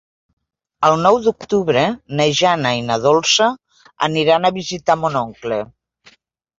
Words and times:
El 0.87 0.95
nou 1.01 1.17
d'octubre 1.25 1.83
na 2.21 2.27
Jana 2.41 2.73
i 2.79 2.81
na 2.89 2.99
Dolça 3.05 3.53
aniran 4.11 4.45
a 4.45 4.55
visitar 4.61 5.01
mon 5.07 5.23
oncle. 5.27 5.65